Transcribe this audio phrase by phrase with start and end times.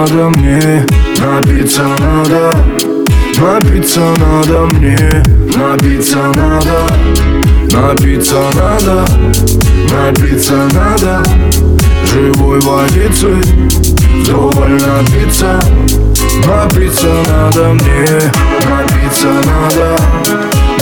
[0.00, 0.86] надо мне,
[1.18, 2.54] напиться надо.
[3.38, 4.96] Напиться надо мне,
[5.56, 6.86] напиться надо.
[7.70, 9.04] Напиться надо,
[9.90, 11.22] напиться надо.
[12.06, 13.42] Живой водицей
[14.22, 15.60] вдоволь напиться
[16.46, 18.20] Напиться надо мне,
[18.70, 19.96] напиться надо.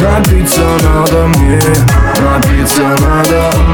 [0.01, 1.61] Напиться надо мне,
[2.21, 3.68] напиться надо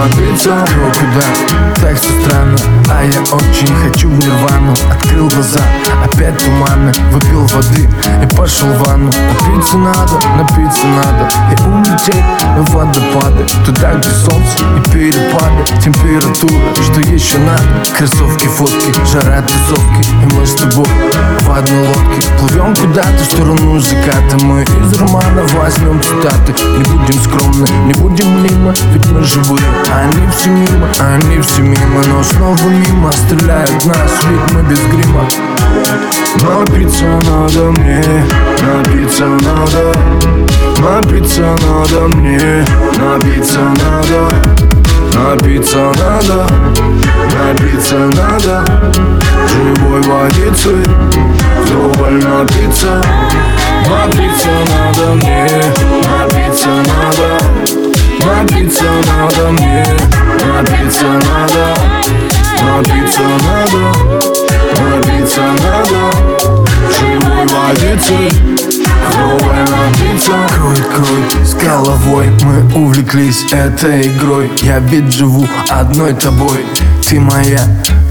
[0.00, 1.80] Вдоволь напиться О, куда?
[1.80, 2.56] Так все странно
[2.90, 4.72] А я очень хочу в нирвану.
[4.90, 5.60] Открыл глаза,
[6.04, 7.88] опять туманы Выпил воды
[8.22, 9.10] и пошел в ванну.
[9.10, 13.44] Напиться надо, напиться надо И улететь на водопады.
[13.64, 15.64] Туда, где солнце и перепады.
[15.82, 17.62] Температура, что еще надо?
[17.96, 20.08] Кроссовки, фотки, жара, тусовки.
[20.22, 20.86] И мы с тобой
[21.40, 26.54] в одной лодке Плывем куда-то в сторону заката Мы из романа возьмем цитаты.
[26.62, 29.60] Не будем скромны, не будем мимо Ведь мы живые,
[29.92, 35.26] они все мимо Они все мимо, но снова мимо Стреляют нас, ведь мы без грима.
[36.42, 38.04] Напиться надо мне,
[38.62, 39.92] напиться надо.
[40.78, 42.64] Напиться надо мне,
[42.98, 44.60] напиться надо.
[45.12, 46.46] Напиться надо,
[47.34, 48.64] напиться надо.
[49.48, 49.89] Живой
[61.00, 61.90] напиться надо
[62.62, 63.82] Напиться надо,
[64.78, 66.00] напиться надо.
[66.90, 67.46] Живой
[69.62, 74.50] напиться Крой, крой, с головой Мы увлеклись этой игрой.
[74.62, 76.66] Я ведь живу одной тобой.
[77.08, 77.60] Ты моя,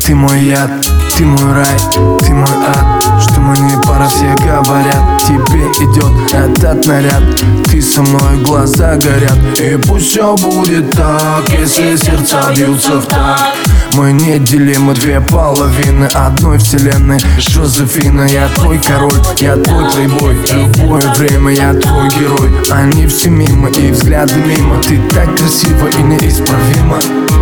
[0.04, 0.72] ты мой яд
[1.20, 1.78] Ты мой рай,
[2.20, 3.04] ты мой ад.
[3.22, 7.22] Что мы не пара, все говорят Тебе идет этот наряд.
[7.66, 13.70] Ты со мной, глаза горят И пусть все будет так Если сердца бьются в такт.
[13.96, 17.20] Мы неделимы две половины одной вселенной.
[17.38, 20.38] Жозефина, я твой король, я твой плейбой.
[20.54, 22.50] Любое время я твой герой.
[22.72, 24.82] Они все мимо и взгляды мимо.
[24.82, 27.00] Ты так красива и неисправима.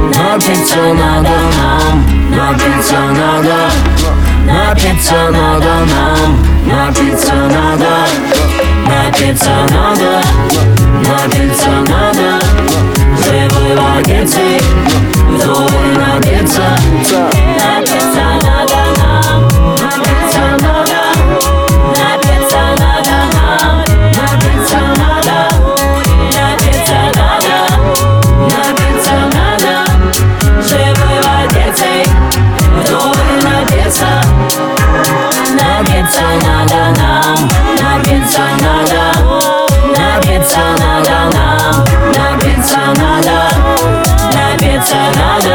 [0.07, 1.96] Напиться надо нам,
[2.47, 3.69] Напиться надо,
[4.45, 8.07] напиться надо нам Напиться надо,
[8.87, 10.21] напиться надо
[11.03, 12.39] Напиться надо,
[13.25, 14.76] живой водицей
[45.17, 45.46] 나